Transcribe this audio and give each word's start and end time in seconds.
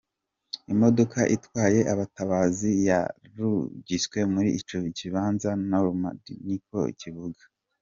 Imodoka 0.73 1.19
itwaye 1.35 1.79
abatabazi 1.93 2.69
yarungitswe 2.87 4.19
muri 4.33 4.49
ico 4.59 4.75
kibanza 4.97 5.47
i 5.55 5.59
Normandie, 5.71 6.39
niko 6.45 6.79
kivuga. 7.01 7.43